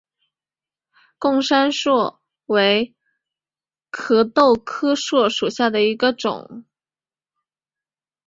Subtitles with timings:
[1.19, 2.17] 贡山栎
[2.47, 2.95] 为
[3.91, 6.65] 壳斗科栎属下的一个种。